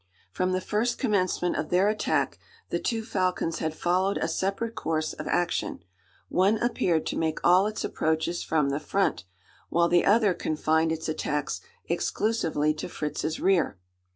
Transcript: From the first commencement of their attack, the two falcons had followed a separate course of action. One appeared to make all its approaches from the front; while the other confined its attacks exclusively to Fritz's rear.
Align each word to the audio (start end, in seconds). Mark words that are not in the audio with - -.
From 0.31 0.51
the 0.51 0.61
first 0.61 0.97
commencement 0.97 1.55
of 1.57 1.69
their 1.69 1.87
attack, 1.87 2.39
the 2.71 2.79
two 2.79 3.03
falcons 3.05 3.59
had 3.59 3.75
followed 3.77 4.17
a 4.17 4.27
separate 4.27 4.73
course 4.73 5.13
of 5.13 5.27
action. 5.27 5.83
One 6.27 6.57
appeared 6.57 7.05
to 7.05 7.17
make 7.19 7.37
all 7.43 7.67
its 7.67 7.83
approaches 7.83 8.41
from 8.41 8.71
the 8.71 8.79
front; 8.79 9.25
while 9.69 9.89
the 9.89 10.05
other 10.05 10.33
confined 10.33 10.91
its 10.91 11.07
attacks 11.07 11.61
exclusively 11.85 12.73
to 12.73 12.89
Fritz's 12.89 13.39
rear. 13.39 13.77